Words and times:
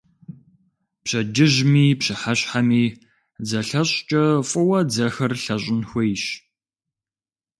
Пщэдджыжьми 1.03 1.85
пщыхьэщхьэми 1.99 2.85
дзэлъэщӀкӀэ 3.43 4.23
фӀыуэ 4.49 4.79
дзэхэр 4.87 5.31
лъэщӀын 5.41 5.81
хуейщ. 5.89 6.23